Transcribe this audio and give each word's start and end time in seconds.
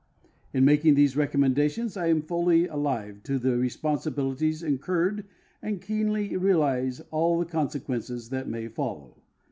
In 0.51 0.65
making 0.65 0.95
these 0.95 1.15
recommendations 1.15 1.95
I 1.95 2.07
am 2.07 2.23
fully 2.23 2.65
alive 2.65 3.21
to 3.21 3.37
the 3.37 3.51
responsibili 3.51 4.35
ties 4.39 4.63
incurred 4.63 5.27
and 5.61 5.79
keenly 5.79 6.35
realize 6.37 7.01
all 7.11 7.37
the 7.37 7.45
conse(]uences 7.45 8.31
that 8.31 8.47
may 8.49 8.67
follow. 8.67 9.21